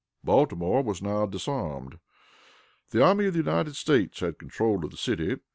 Baltimore 0.23 0.81
was 0.81 0.99
now 0.99 1.27
disarmed. 1.27 1.99
The 2.89 3.05
Army 3.05 3.27
of 3.27 3.33
the 3.33 3.39
United 3.43 3.75
States 3.75 4.19
had 4.21 4.39
control 4.39 4.83
of 4.83 4.89
the 4.89 4.97
city. 4.97 5.35